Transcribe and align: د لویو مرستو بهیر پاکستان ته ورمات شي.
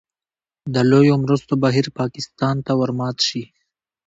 د 0.73 0.75
لویو 0.89 1.15
مرستو 1.23 1.53
بهیر 1.63 1.87
پاکستان 1.99 2.55
ته 2.65 2.71
ورمات 2.79 3.17
شي. 3.27 3.43